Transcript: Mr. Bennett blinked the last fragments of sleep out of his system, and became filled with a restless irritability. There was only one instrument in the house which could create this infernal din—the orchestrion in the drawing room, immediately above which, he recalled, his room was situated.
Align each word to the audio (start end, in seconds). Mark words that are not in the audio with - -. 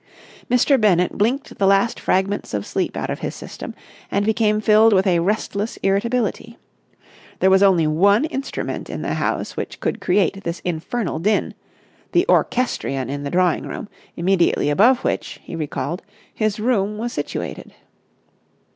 Mr. 0.49 0.81
Bennett 0.81 1.11
blinked 1.15 1.59
the 1.59 1.67
last 1.67 1.99
fragments 1.99 2.55
of 2.55 2.65
sleep 2.65 2.97
out 2.97 3.11
of 3.11 3.19
his 3.19 3.35
system, 3.35 3.75
and 4.09 4.25
became 4.25 4.59
filled 4.59 4.93
with 4.93 5.05
a 5.05 5.19
restless 5.19 5.77
irritability. 5.83 6.57
There 7.37 7.51
was 7.51 7.61
only 7.61 7.85
one 7.85 8.25
instrument 8.25 8.89
in 8.89 9.03
the 9.03 9.13
house 9.13 9.55
which 9.55 9.79
could 9.79 10.01
create 10.01 10.43
this 10.43 10.59
infernal 10.61 11.19
din—the 11.19 12.25
orchestrion 12.27 13.11
in 13.11 13.21
the 13.21 13.29
drawing 13.29 13.67
room, 13.67 13.87
immediately 14.17 14.71
above 14.71 15.03
which, 15.03 15.39
he 15.43 15.55
recalled, 15.55 16.01
his 16.33 16.59
room 16.59 16.97
was 16.97 17.13
situated. 17.13 17.75